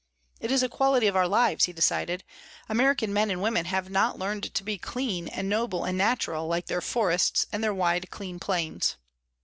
"It 0.39 0.49
is 0.49 0.63
a 0.63 0.67
quality 0.67 1.05
of 1.05 1.15
our 1.15 1.27
lives," 1.27 1.65
he 1.65 1.73
decided. 1.73 2.23
"American 2.67 3.13
men 3.13 3.29
and 3.29 3.39
women 3.39 3.65
have 3.65 3.91
not 3.91 4.17
learned 4.17 4.51
to 4.55 4.63
be 4.63 4.79
clean 4.79 5.27
and 5.27 5.47
noble 5.47 5.83
and 5.83 5.95
natural, 5.95 6.47
like 6.47 6.65
their 6.65 6.81
forests 6.81 7.45
and 7.51 7.63
their 7.63 7.71
wide, 7.71 8.09
clean 8.09 8.39
plains." 8.39 8.95